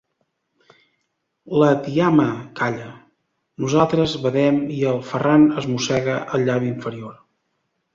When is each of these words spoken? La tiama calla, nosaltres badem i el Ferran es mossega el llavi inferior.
La 1.63 1.67
tiama 1.89 2.25
calla, 2.61 2.89
nosaltres 3.67 4.19
badem 4.27 4.61
i 4.81 4.83
el 4.97 5.07
Ferran 5.15 5.49
es 5.65 5.73
mossega 5.77 6.21
el 6.37 6.51
llavi 6.53 6.75
inferior. 6.77 7.19